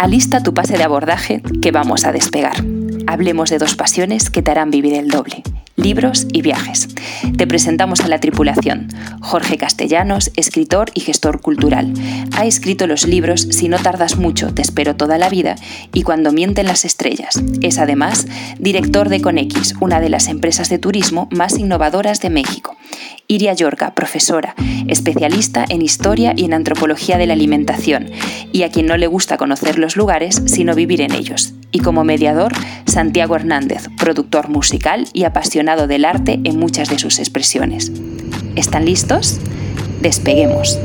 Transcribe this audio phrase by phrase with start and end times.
[0.00, 2.56] Alista tu pase de abordaje que vamos a despegar.
[3.06, 5.42] Hablemos de dos pasiones que te harán vivir el doble
[5.80, 6.88] libros y viajes.
[7.36, 8.88] Te presentamos a la tripulación.
[9.20, 11.92] Jorge Castellanos, escritor y gestor cultural.
[12.36, 15.56] Ha escrito los libros Si no tardas mucho, te espero toda la vida
[15.92, 17.40] y Cuando mienten las estrellas.
[17.62, 18.26] Es además
[18.58, 22.76] director de Conex, una de las empresas de turismo más innovadoras de México.
[23.28, 24.56] Iria Yorca, profesora,
[24.88, 28.10] especialista en historia y en antropología de la alimentación,
[28.50, 31.54] y a quien no le gusta conocer los lugares, sino vivir en ellos.
[31.70, 32.52] Y como mediador,
[32.86, 37.92] Santiago Hernández, productor musical y apasionado del arte en muchas de sus expresiones.
[38.56, 39.38] ¿Están listos?
[40.00, 40.76] Despeguemos.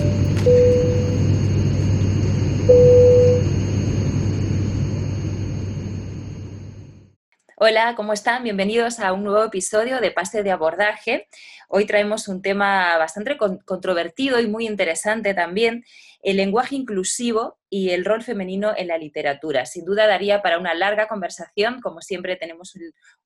[7.58, 8.44] Hola, ¿cómo están?
[8.44, 11.28] Bienvenidos a un nuevo episodio de Pase de Abordaje.
[11.68, 15.84] Hoy traemos un tema bastante controvertido y muy interesante también,
[16.26, 19.68] el lenguaje inclusivo y el rol femenino en la literatura.
[19.68, 22.74] Sin duda daría para una larga conversación, como siempre tenemos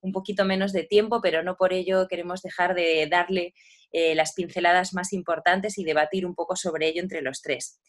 [0.01, 3.53] un poquito menos de tiempo, pero no por ello queremos dejar de darle
[3.93, 7.79] eh, las pinceladas más importantes y debatir un poco sobre ello entre los tres.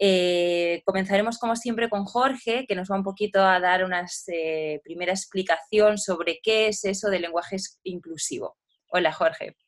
[0.00, 4.80] Eh, comenzaremos como siempre con Jorge, que nos va un poquito a dar una eh,
[4.82, 8.56] primera explicación sobre qué es eso del lenguaje inclusivo.
[8.88, 9.58] Hola Jorge.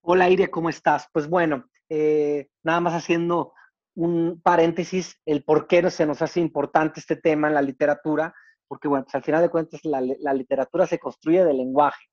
[0.00, 1.06] Hola Iria, ¿cómo estás?
[1.12, 3.54] Pues bueno, nada más haciendo
[3.98, 8.32] un paréntesis, el por qué se nos hace importante este tema en la literatura,
[8.68, 12.06] porque bueno, pues al final de cuentas la, la literatura se construye del lenguaje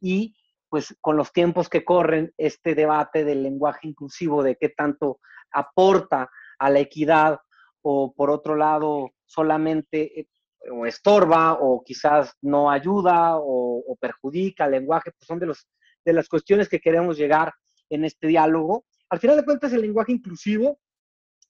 [0.00, 0.36] y
[0.68, 5.18] pues con los tiempos que corren, este debate del lenguaje inclusivo, de qué tanto
[5.50, 7.40] aporta a la equidad
[7.82, 10.28] o por otro lado solamente eh,
[10.70, 15.66] o estorba o quizás no ayuda o, perjudica al lenguaje, pues son de, los,
[16.04, 17.52] de las cuestiones que queremos llegar
[17.90, 18.84] en este diálogo.
[19.08, 20.78] Al final de cuentas, el lenguaje inclusivo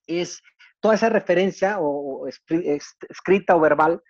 [0.07, 0.41] es
[0.81, 4.03] toda esa referencia o, escrita o verbal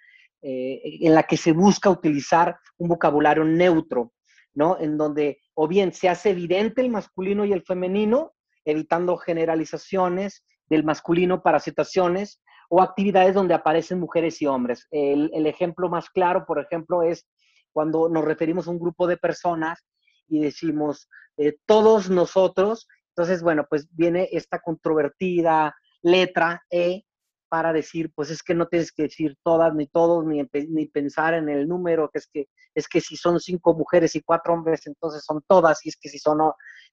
[0.42, 4.12] eh, en la que se busca utilizar un vocabulario neutro,
[4.54, 4.78] ¿no?
[4.80, 8.34] En donde o bien se hace evidente el masculino y el femenino,
[8.64, 14.86] evitando generalizaciones del masculino para situaciones o actividades donde aparecen mujeres y hombres.
[14.90, 17.26] El, ejemplo más claro, por ejemplo, es
[17.72, 19.84] cuando nos referimos a un grupo de personas
[20.28, 27.02] y decimos eh, todos nosotros, entonces, bueno, pues viene esta controvertida letra E
[27.48, 31.34] para decir, pues es que no tienes que decir todas ni todos, ni, ni pensar
[31.34, 34.86] en el número, que es que es que si son cinco mujeres y cuatro hombres,
[34.86, 36.38] entonces son todas, y es que si son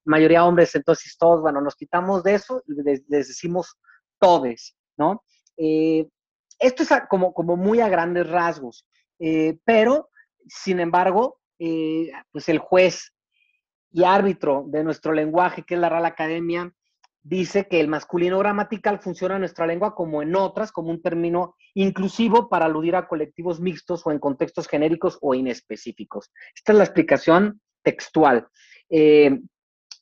[0.05, 3.75] mayoría hombres, entonces todos, bueno, nos quitamos de eso y les, decimos
[4.19, 5.23] todes, ¿no?
[5.57, 6.07] Eh,
[6.59, 8.85] esto es como, como muy a grandes rasgos,
[9.19, 10.09] eh, pero,
[10.47, 13.11] sin embargo, eh, pues el juez
[13.91, 16.71] y árbitro de nuestro lenguaje, que es la Real Academia,
[17.23, 21.55] dice que el masculino gramatical funciona en nuestra lengua como en otras, como un término
[21.73, 26.31] inclusivo para aludir a colectivos mixtos o en contextos genéricos o inespecíficos.
[26.55, 28.47] Esta es la explicación textual.
[28.89, 29.39] Eh,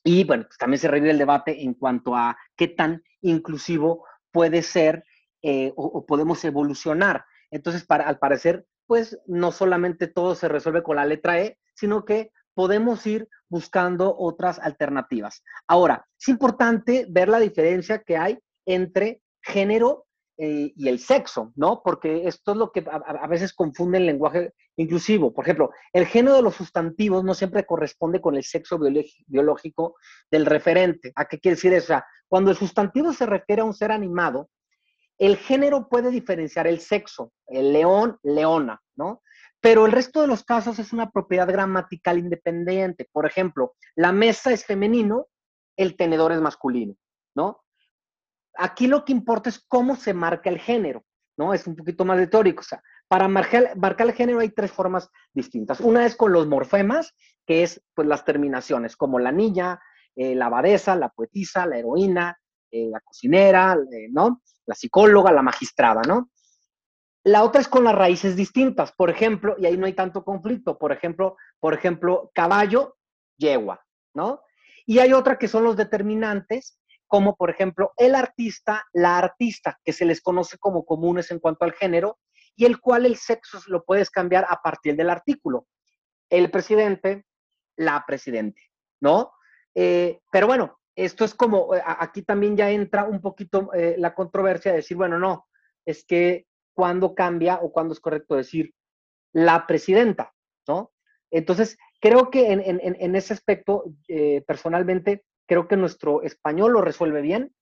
[0.02, 4.62] y bueno, pues también se revive el debate en cuanto a qué tan inclusivo puede
[4.62, 5.04] ser
[5.42, 7.24] eh, o, podemos evolucionar.
[7.50, 12.04] Entonces, para, al parecer, pues no solamente todo se resuelve con la letra E, sino
[12.04, 15.42] que podemos ir buscando otras alternativas.
[15.66, 20.06] Ahora, es importante ver la diferencia que hay entre género
[20.42, 21.82] eh, y el sexo, ¿no?
[21.84, 25.34] Porque esto es lo que a, veces confunde el lenguaje inclusivo.
[25.34, 28.78] Por ejemplo, el género de los sustantivos no siempre corresponde con el sexo
[29.26, 29.96] biológico
[30.30, 31.12] del referente.
[31.14, 32.00] ¿A qué quiere decir eso?
[32.26, 34.48] Cuando el sustantivo se refiere a un ser animado,
[35.18, 39.22] el género puede diferenciar el sexo, el león, leona, ¿no?
[39.60, 43.08] Pero el resto de los casos es una propiedad gramatical independiente.
[43.12, 45.26] Por ejemplo, la mesa es femenino,
[45.76, 46.94] el tenedor es masculino,
[47.34, 47.62] ¿no?
[48.56, 51.04] Aquí lo que importa es cómo se marca el género,
[51.36, 51.54] ¿no?
[51.54, 52.60] Es un poquito más teórico.
[52.60, 55.80] O sea, para marcar, el género hay tres formas distintas.
[55.80, 57.14] Una es con los morfemas,
[57.46, 59.80] que es pues las terminaciones, como la niña,
[60.16, 62.38] eh, la abadesa, la poetisa, la heroína,
[62.70, 64.42] eh, la cocinera, eh, ¿no?
[64.64, 66.30] La psicóloga, la magistrada, ¿no?
[67.24, 70.78] La otra es con las raíces distintas, por ejemplo, y ahí no hay tanto conflicto,
[70.78, 72.96] por ejemplo, por ejemplo, caballo,
[73.36, 73.84] yegua,
[74.14, 74.42] ¿no?
[74.86, 79.92] Y hay otra que son los determinantes, como por ejemplo el artista, la artista, que
[79.92, 82.18] se les conoce como comunes en cuanto al género,
[82.56, 85.66] y el cual el sexo lo puedes cambiar a partir del artículo.
[86.28, 87.24] El presidente,
[87.76, 88.62] la presidente,
[89.00, 89.32] ¿no?
[89.74, 94.14] Eh, pero bueno, esto es como, eh, aquí también ya entra un poquito eh, la
[94.14, 95.48] controversia de decir, bueno, no,
[95.84, 96.46] es que
[96.80, 98.72] cuándo cambia o cuándo es correcto decir
[99.34, 100.32] la presidenta,
[100.66, 100.92] ¿no?
[101.30, 107.54] Entonces, creo que en, ese aspecto, eh, personalmente, creo que nuestro español lo resuelve bien.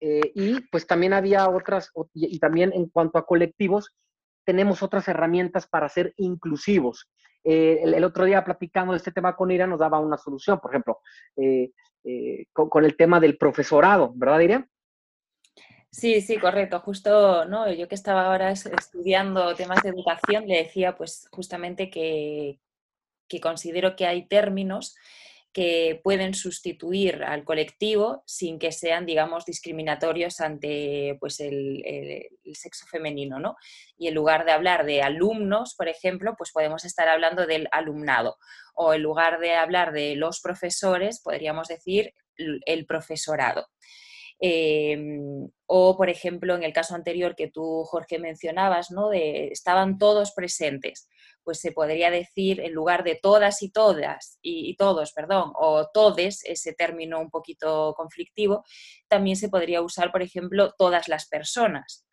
[0.00, 3.92] Eh, y pues también había otras, y, también en cuanto a colectivos,
[4.44, 7.10] tenemos otras herramientas para ser inclusivos.
[7.42, 10.70] Eh, el, otro día platicando de este tema con Ira nos daba una solución, por
[10.70, 11.00] ejemplo,
[11.36, 11.72] eh,
[12.52, 14.68] con, el tema del profesorado, ¿verdad, Ira?
[15.92, 16.80] Sí, sí, correcto.
[16.80, 17.70] Justo, ¿no?
[17.70, 22.58] Yo que estaba ahora estudiando temas de educación, le decía pues justamente que,
[23.28, 24.96] que considero que hay términos
[25.52, 31.84] que pueden sustituir al colectivo sin que sean, digamos, discriminatorios ante pues, el,
[32.54, 33.56] sexo femenino, ¿no?
[33.98, 38.38] Y en lugar de hablar de alumnos, por ejemplo, pues podemos estar hablando del alumnado.
[38.74, 43.66] O en lugar de hablar de los profesores, podríamos decir el profesorado.
[44.44, 49.12] Em, o, por ejemplo, en el caso anterior que tú, Jorge, mencionabas, ¿no?
[49.12, 51.08] Estaban todos presentes.
[51.44, 56.44] Pues se podría decir, en lugar de todas y todas, y, todos, perdón, o todes,
[56.44, 58.64] ese término un poquito conflictivo,
[59.06, 62.04] también se podría usar, por ejemplo, todas las personas.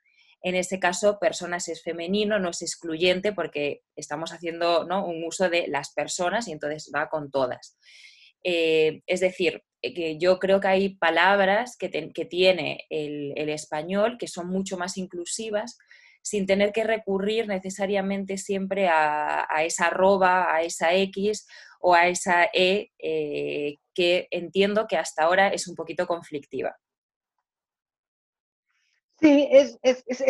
[0.41, 5.03] En este caso, personas es femenino, no es excluyente porque estamos haciendo ¿no?
[5.03, 7.75] un uso de las personas y entonces va con todas.
[8.43, 14.49] Eh, es decir, que yo creo que hay palabras que, tiene el, español que son
[14.49, 15.77] mucho más inclusivas
[16.21, 21.47] sin tener que recurrir necesariamente siempre a, esa arroba, a esa X
[21.79, 26.75] o a esa E eh, que entiendo que hasta ahora es un poquito conflictiva.
[29.21, 29.77] Sí, es,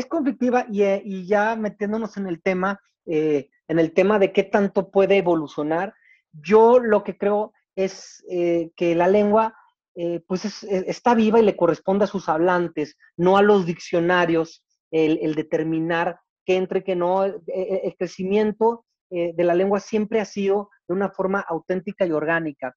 [0.08, 5.94] conflictiva y, ya metiéndonos en el tema, en el tema de qué tanto puede evolucionar,
[6.32, 9.56] yo lo que creo es eh, que la lengua
[9.96, 14.64] eh, pues e, está viva y le corresponde a sus hablantes, no a los diccionarios
[14.92, 17.26] el, determinar qué entre, qué no.
[17.26, 22.06] E, e, el, crecimiento eh, de la lengua siempre ha sido de una forma auténtica
[22.06, 22.76] y orgánica.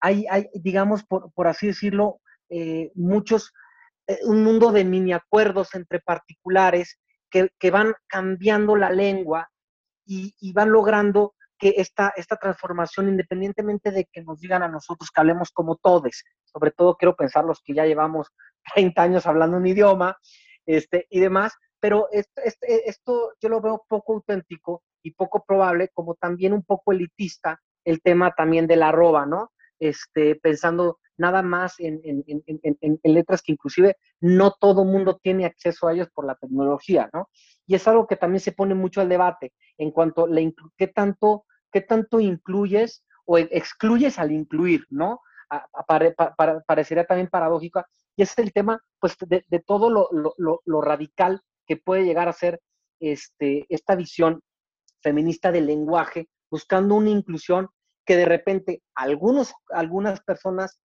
[0.00, 2.20] hay, digamos, por, así decirlo,
[2.94, 3.52] muchos,
[4.22, 6.98] un mundo de mini acuerdos entre particulares
[7.30, 9.50] que, van cambiando la lengua
[10.06, 15.20] y van logrando que esta, esta transformación, independientemente de que nos digan a nosotros que
[15.20, 18.28] hablemos como todos, sobre todo quiero pensar los que ya llevamos
[18.74, 20.16] 30 años hablando un idioma
[20.66, 26.14] este, y demás, pero esto, esto, yo lo veo poco auténtico y poco probable, como
[26.14, 29.52] también un poco elitista el tema también de la arroba, ¿no?
[29.78, 35.46] Este, pensando nada más en, en, en, en, letras que inclusive no todo mundo tiene
[35.46, 37.28] acceso a ellos por la tecnología, ¿no?
[37.66, 40.28] Y es algo que también se pone mucho al debate en cuanto a
[40.76, 45.20] qué tanto qué tanto incluyes o excluyes al incluir, ¿no?
[46.66, 47.84] parecería también paradójico.
[48.16, 52.60] Y ese es el tema, pues, de, todo lo, radical que puede llegar a ser
[53.00, 54.40] este, esta visión
[55.02, 57.68] feminista del lenguaje, buscando una inclusión
[58.04, 60.80] que de repente algunos, algunas personas,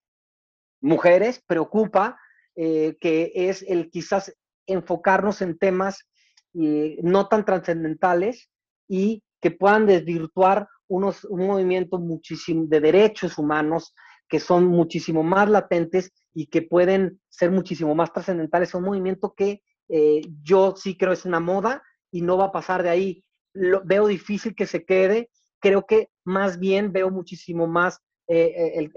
[0.81, 2.19] mujeres, preocupa,
[2.55, 4.33] eh, que es el quizás
[4.67, 6.05] enfocarnos en temas
[6.53, 8.49] eh, no tan trascendentales
[8.88, 13.93] y que puedan desvirtuar unos, un movimiento muchísimo de derechos humanos
[14.27, 18.69] que son muchísimo más latentes y que pueden ser muchísimo más trascendentales.
[18.69, 22.51] Es un movimiento que eh, yo sí creo es una moda y no va a
[22.51, 23.23] pasar de ahí.
[23.53, 25.29] Lo, veo difícil que se quede.
[25.59, 28.89] Creo que más bien veo muchísimo más eh,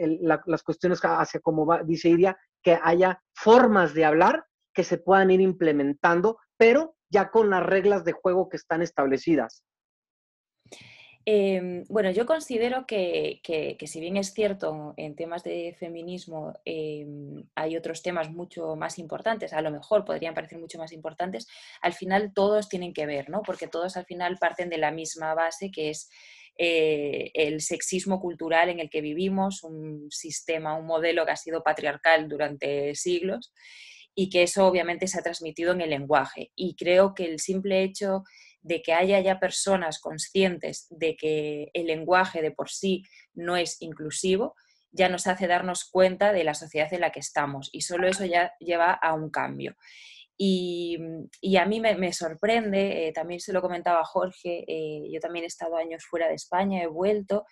[0.46, 5.30] las cuestiones hacia, como va, dice Iria, que haya formas de hablar que se puedan
[5.30, 9.64] ir implementando, pero ya con las reglas de juego que están establecidas.
[11.30, 13.42] Em, bueno, yo considero que,
[13.84, 19.52] si bien es cierto en temas de feminismo em, hay otros temas mucho más importantes,
[19.52, 21.46] a lo mejor podrían parecer mucho más importantes,
[21.82, 23.42] al final todos tienen que ver, ¿no?
[23.42, 26.08] Porque todos al final parten de la misma base que es
[26.56, 31.62] eh, el sexismo cultural en el que vivimos, un sistema, un modelo que ha sido
[31.62, 33.52] patriarcal durante siglos
[34.14, 36.52] y que eso obviamente se ha transmitido en el lenguaje.
[36.56, 38.24] Y creo que el simple hecho
[38.68, 43.02] de que haya ya personas conscientes de que el lenguaje de por sí
[43.34, 44.54] no es inclusivo,
[44.92, 48.26] ya nos hace darnos cuenta de la sociedad en la que estamos y solo eso
[48.26, 49.74] ya lleva a un cambio.
[50.40, 50.96] Y,
[51.58, 55.76] a mí me, sorprende, eh, también se lo comentaba Jorge, eh, yo también he estado
[55.76, 57.44] años fuera de España, he vuelto,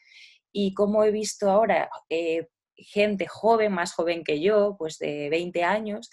[0.52, 2.46] y como he visto ahora eh,
[2.76, 6.10] gente joven, más joven que yo, pues de 20 años,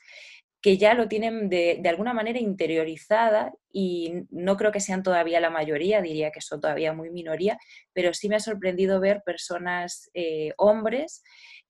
[0.63, 5.50] que ya lo tienen de, alguna manera interiorizada y no creo que sean todavía la
[5.50, 7.58] mayoría, diría que son todavía muy minoría,
[7.91, 11.22] pero sí me ha sorprendido ver personas, eh, hombres,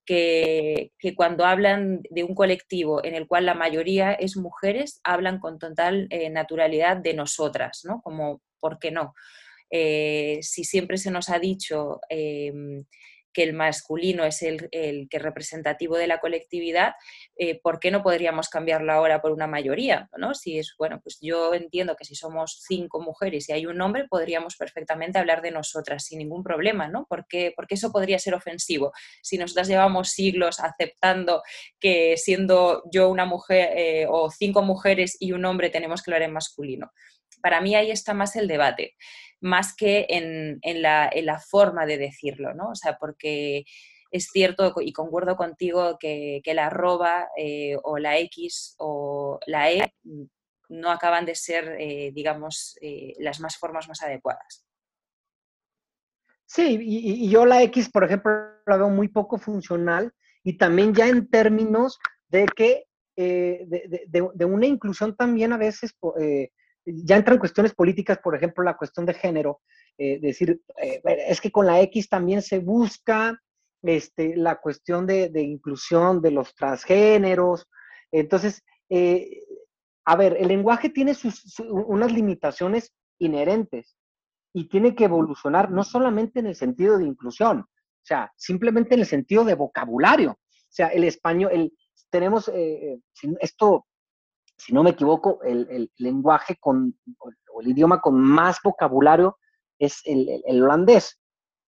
[0.06, 5.58] que, cuando hablan de un colectivo en el cual la mayoría es mujeres, hablan con
[5.58, 8.00] total eh, naturalidad de nosotras, ¿no?
[8.04, 9.16] Como, ¿por qué no?
[9.72, 12.86] Eh, si siempre se nos ha dicho em,
[13.34, 16.94] que el masculino es el, que es representativo de la colectividad,
[17.36, 20.10] eh, ¿por qué no podríamos cambiarlo ahora por una mayoría?
[20.18, 20.34] ¿no?
[20.34, 24.08] Si es, bueno, pues yo entiendo que si somos cinco mujeres y hay un hombre,
[24.08, 27.06] podríamos perfectamente hablar de nosotras sin ningún problema, ¿no?
[27.10, 28.92] Porque, eso podría ser ofensivo.
[29.24, 31.42] Si nosotras llevamos siglos aceptando
[31.80, 36.22] que siendo yo una mujer eh, o cinco mujeres y un hombre tenemos que hablar
[36.22, 36.92] en masculino.
[37.42, 38.96] Para mí ahí está más el debate
[39.44, 42.70] más que en, la, forma de decirlo, ¿no?
[42.70, 43.66] O sea, porque
[44.10, 49.94] es cierto y concuerdo contigo que, la arroba eh, o la X o la E
[50.70, 54.66] no acaban de ser, eh, digamos, eh, las más formas más adecuadas.
[56.46, 58.32] Sí, y, yo la X, por ejemplo,
[58.66, 62.86] la veo muy poco funcional y también ya en términos de que
[63.16, 65.94] de, una inclusión también a veces
[66.86, 69.62] ya entran cuestiones políticas, por ejemplo, la cuestión de género,
[69.98, 73.40] eh, decir, eh, es que con la X también se busca
[73.82, 77.68] este, la cuestión de, inclusión de los transgéneros.
[78.12, 79.44] Entonces, eh,
[80.06, 83.96] a ver, el lenguaje tiene sus, unas limitaciones inherentes
[84.54, 89.02] y tiene que evolucionar no solamente en el sentido de inclusión, o sea, simplemente en
[89.02, 90.32] el sentido de vocabulario.
[90.32, 91.74] O sea, el español, el,
[92.10, 92.52] tenemos,
[93.40, 93.86] esto
[94.58, 99.38] si no me equivoco, el, lenguaje con, o el idioma con más vocabulario
[99.80, 101.20] es el, holandés.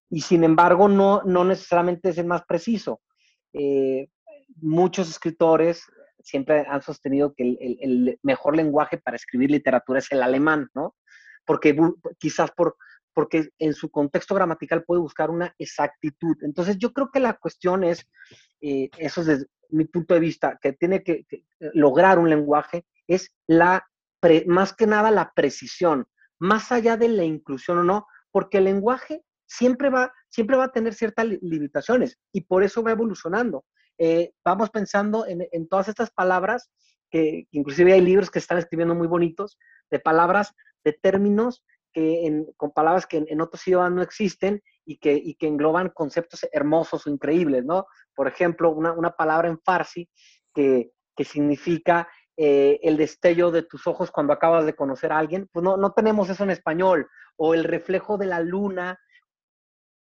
[0.09, 3.01] Y sin embargo, no, necesariamente es el más preciso.
[3.53, 4.07] Eh,
[4.61, 5.83] muchos escritores
[6.19, 10.95] siempre han sostenido que el, mejor lenguaje para escribir literatura es el alemán, ¿no?
[11.45, 11.77] Porque
[12.17, 12.77] quizás por,
[13.13, 16.35] porque en su contexto gramatical puede buscar una exactitud.
[16.41, 18.07] Entonces, yo creo que la cuestión es,
[18.61, 21.25] eh, eso es desde mi punto de vista, que tiene que,
[21.59, 23.87] lograr un lenguaje, es la,
[24.47, 26.07] más que nada la precisión,
[26.39, 30.71] más allá de la inclusión o no, porque el lenguaje siempre va, siempre va a
[30.71, 33.65] tener ciertas limitaciones y por eso va evolucionando.
[33.97, 36.69] Eh, vamos pensando en, todas estas palabras,
[37.09, 39.57] que, inclusive hay libros que están escribiendo muy bonitos,
[39.89, 40.53] de palabras,
[40.83, 41.63] de términos
[41.95, 46.45] que con palabras que en, otros idiomas no existen y que, y que engloban conceptos
[46.51, 47.87] hermosos o increíbles, ¿no?
[48.13, 50.09] Por ejemplo, una, una palabra en farsi
[50.53, 55.47] que, que significa eh, el destello de tus ojos cuando acabas de conocer a alguien,
[55.53, 58.99] pues no, no tenemos eso en español, o el reflejo de la luna,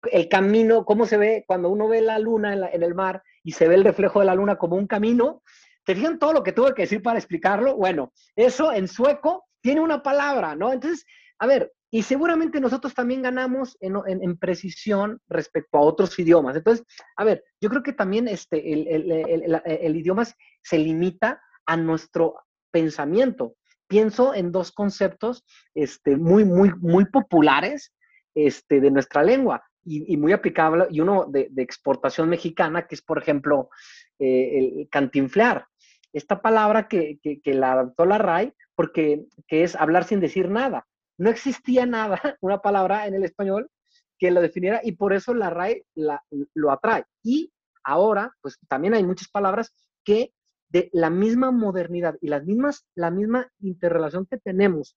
[0.03, 3.51] el camino, cómo se ve cuando uno ve la luna en, en el mar y
[3.51, 5.43] se ve el reflejo de la luna como un camino,
[5.83, 7.75] ¿te fijan todo lo que tuve que decir para explicarlo?
[7.75, 10.71] Bueno, eso en sueco tiene una palabra, ¿no?
[10.71, 11.05] Entonces,
[11.41, 16.55] a ver, y seguramente nosotros también ganamos en, precisión respecto a otros idiomas.
[16.55, 16.85] Entonces,
[17.17, 20.25] a ver, yo creo que también este, el, idioma
[20.63, 22.35] se limita a nuestro
[22.71, 23.55] pensamiento.
[23.87, 25.43] Pienso en dos conceptos
[25.75, 27.93] este, muy, muy, muy populares
[28.33, 33.17] este, de nuestra lengua y, muy aplicable, y uno de, exportación mexicana, que es, por
[33.17, 33.69] ejemplo,
[34.17, 35.67] eh, el cantinflear.
[36.13, 40.87] Esta palabra que, la adaptó la RAI, porque que es hablar sin decir nada
[41.21, 43.69] no existía nada, una palabra en el español
[44.17, 47.05] que lo definiera y por eso la RAE lo atrae.
[47.23, 49.71] Y ahora, pues también hay muchas palabras
[50.03, 50.33] que
[50.69, 54.95] de la misma modernidad y las mismas, la misma interrelación que tenemos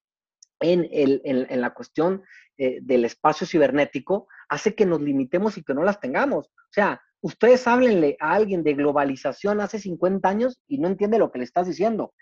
[0.61, 2.23] en, el, en, la cuestión
[2.57, 6.47] eh, del espacio cibernético hace que nos limitemos y que no las tengamos.
[6.47, 11.31] O sea, ustedes háblenle a alguien de globalización hace 50 años y no entiende lo
[11.31, 12.15] que le estás diciendo.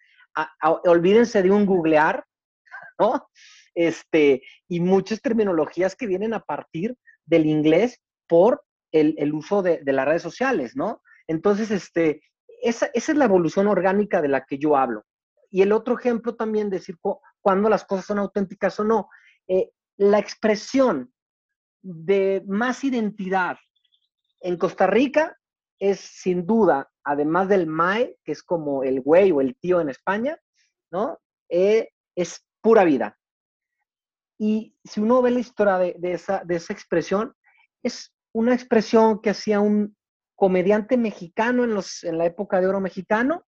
[0.85, 2.25] olvídense de un googlear,
[2.99, 3.29] ¿no?
[3.75, 8.63] Este, y muchas terminologías que vienen a partir del inglés por
[8.93, 11.03] el, uso de, las redes sociales, ¿no?
[11.27, 12.23] Entonces, este,
[12.63, 15.05] esa, es la evolución orgánica de la que yo hablo.
[15.51, 16.99] Y el otro ejemplo también, decir
[17.41, 19.09] cuándo las cosas son auténticas o no.
[19.49, 21.13] Eh, la expresión
[21.83, 23.57] de más identidad
[24.41, 25.37] en Costa Rica
[25.79, 29.89] es sin duda, además del MAE, que es como el güey o el tío en
[29.89, 30.39] España,
[30.91, 31.19] ¿no?
[31.49, 33.19] Eh, es pura vida.
[34.45, 37.33] Y si uno ve la historia de, esa, de esa expresión,
[37.81, 39.97] es una expresión que hacía un
[40.35, 43.45] comediante mexicano en, los, en la época de oro mexicano,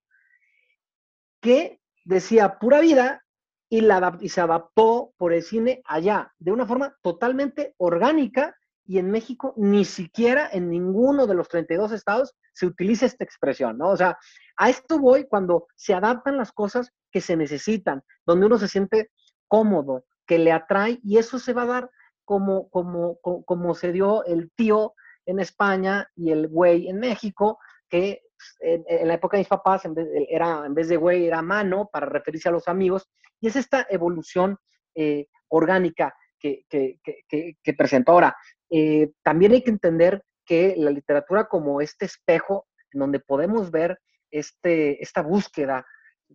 [1.41, 3.25] que decía pura vida
[3.69, 8.99] y, la, y se adaptó por el cine allá de una forma totalmente orgánica y
[8.99, 13.89] en México ni siquiera en ninguno de los 32 estados se utiliza esta expresión, ¿no?
[13.89, 14.17] O sea,
[14.57, 19.11] a esto voy cuando se adaptan las cosas que se necesitan, donde uno se siente
[19.49, 21.91] cómodo, que le atrae y eso se va a dar
[22.25, 24.95] como, como, como, se dio el tío
[25.27, 28.23] en España y el güey en México, que
[28.61, 31.89] en, la época de mis papás en vez, era, en vez de güey era mano
[31.93, 33.09] para referirse a los amigos
[33.41, 34.57] y es esta evolución
[34.95, 38.05] eh, orgánica que, que, que.
[38.07, 38.37] Ahora,
[38.71, 43.99] eh, también hay que entender que la literatura como este espejo en donde podemos ver
[44.31, 45.87] este, esta búsqueda
[46.29, 46.35] eh,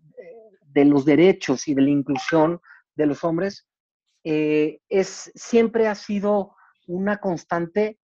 [0.62, 2.60] de los derechos y de la inclusión
[2.96, 3.68] de los hombres,
[4.24, 6.56] eh, es, siempre ha sido
[6.88, 8.00] una constante,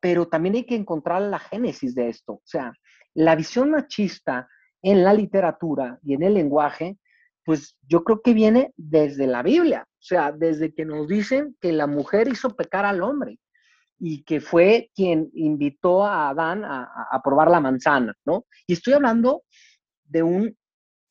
[0.00, 2.34] pero también hay que encontrar la génesis de esto.
[2.34, 2.72] O sea,
[3.14, 4.48] la visión machista
[4.82, 6.98] en la literatura y en el lenguaje,
[7.44, 11.72] pues yo creo que viene desde la Biblia, o sea, desde que nos dicen que
[11.72, 13.38] la mujer hizo pecar al hombre
[13.98, 18.46] y que fue quien invitó a Adán a, probar la manzana, ¿no?
[18.66, 19.42] Y estoy hablando
[20.04, 20.56] de un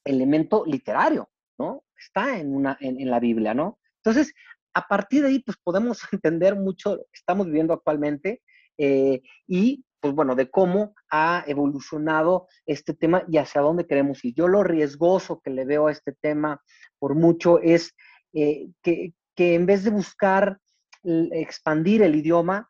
[0.05, 1.83] elemento literario, ¿no?
[1.97, 3.79] Está en, una, en, la Biblia, ¿no?
[4.07, 4.33] Entonces,
[4.73, 8.41] a partir de ahí, pues podemos entender mucho lo que estamos viviendo actualmente
[8.77, 14.33] eh, y, pues bueno, de cómo ha evolucionado este tema y hacia dónde queremos ir.
[14.35, 16.61] Yo lo riesgoso que le veo a este tema
[16.99, 17.95] por mucho es
[18.33, 20.59] eh, que, que en vez de buscar
[21.03, 22.69] expandir el idioma,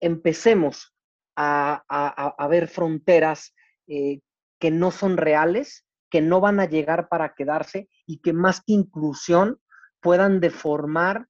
[0.00, 0.94] empecemos
[1.36, 3.54] a, ver fronteras
[3.86, 4.20] eh,
[4.58, 8.72] que no son reales, que no van a llegar para quedarse y que más que
[8.72, 9.58] inclusión
[10.02, 11.28] puedan deformar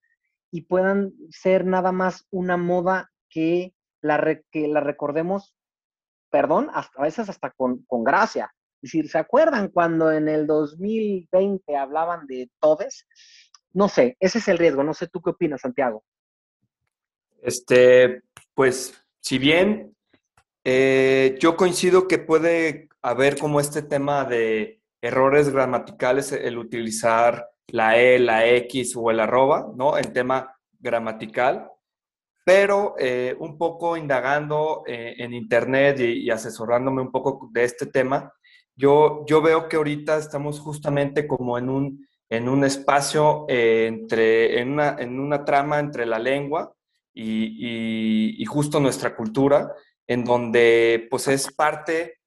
[0.50, 5.54] y puedan ser nada más una moda que la, que la recordemos,
[6.30, 8.52] perdón, hasta, a veces hasta con, con gracia.
[8.82, 13.06] Es decir, ¿se acuerdan cuando en el 2020 hablaban de todes?
[13.72, 14.82] No sé, ese es el riesgo.
[14.82, 16.04] No sé tú qué opinas, Santiago.
[17.40, 18.22] Este,
[18.54, 19.96] pues, si bien
[20.64, 27.98] eh, yo coincido que puede haber como este tema de errores gramaticales, el utilizar la
[27.98, 29.98] E, la X o el arroba, ¿no?
[29.98, 31.68] En tema gramatical,
[32.44, 38.32] pero eh, un poco indagando eh, en Internet y, asesorándome un poco de este tema,
[38.74, 44.72] yo, yo veo que ahorita estamos justamente como en un, en un espacio entre, en
[44.72, 46.74] una, en una trama entre la lengua
[47.14, 49.72] y, justo nuestra cultura,
[50.06, 52.18] en donde pues es parte,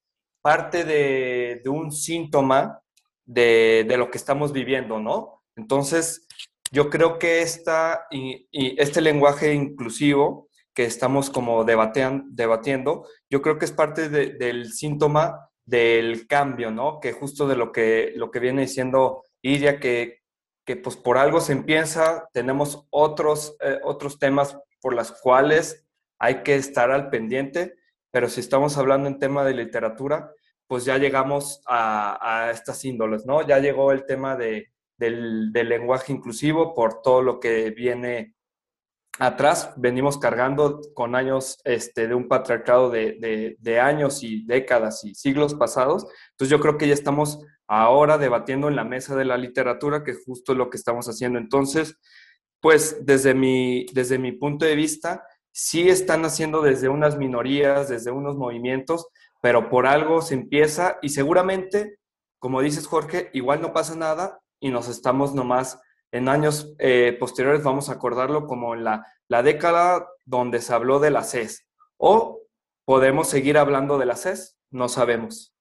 [0.42, 2.80] parte de, un síntoma
[3.26, 5.35] de, lo que estamos viviendo, ¿no?
[5.56, 6.28] Entonces,
[6.72, 13.66] yo creo que esta, y, este lenguaje inclusivo que estamos como debatiendo, yo creo que
[13.66, 17.00] es parte del síntoma del cambio, ¿no?
[17.00, 20.22] Que justo de lo que, lo que viene diciendo Iria, que,
[20.66, 25.86] que pues por algo se empieza, tenemos otros, eh, otros temas por las cuales
[26.20, 27.76] hay que estar al pendiente,
[28.12, 30.32] pero si estamos hablando en tema de literatura,
[30.68, 33.46] pues ya llegamos a, estas índoles, ¿no?
[33.46, 38.36] Ya llegó el tema de, del, lenguaje inclusivo por todo lo que viene
[39.20, 39.74] atrás.
[39.78, 45.54] Venimos cargando con años este, de un patriarcado de, de, años y décadas y siglos
[45.54, 46.06] pasados.
[46.32, 50.14] Entonces yo creo que ya estamos ahora debatiendo en la mesa de la literatura, que
[50.14, 51.40] justo es lo que estamos haciendo.
[51.40, 51.98] Entonces,
[52.62, 58.12] pues desde mi, desde mi punto de vista, sí están haciendo desde unas minorías, desde
[58.12, 59.08] unos movimientos,
[59.42, 61.98] pero por algo se empieza y seguramente,
[62.40, 65.80] como dices Jorge, igual no pasa nada y nos estamos nomás
[66.12, 71.12] en años eh, posteriores vamos a acordarlo como la, la década donde se habló de
[71.12, 71.66] la CES.
[71.98, 72.42] O
[72.86, 75.55] podemos seguir hablando de la CES, no sabemos.